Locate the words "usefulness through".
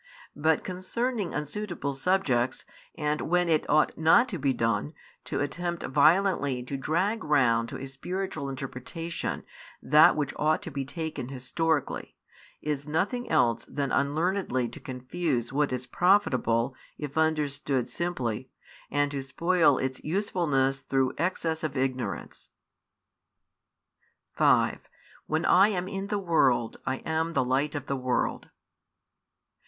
20.03-21.13